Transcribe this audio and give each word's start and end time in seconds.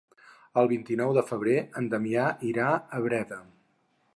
El 0.61 0.69
vint-i-nou 0.71 1.11
de 1.17 1.23
febrer 1.27 1.53
en 1.81 1.91
Damià 1.93 2.25
irà 2.53 2.71
a 2.99 3.03
Breda. 3.05 3.39